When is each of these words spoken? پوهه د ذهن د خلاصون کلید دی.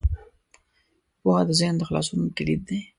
پوهه 1.21 1.43
د 1.47 1.49
ذهن 1.59 1.75
د 1.77 1.81
خلاصون 1.87 2.19
کلید 2.37 2.61
دی. 2.69 2.79